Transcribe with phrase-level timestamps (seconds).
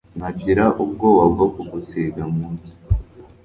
[0.17, 2.71] Nagira ubwoba bwo kugusiga mu nsi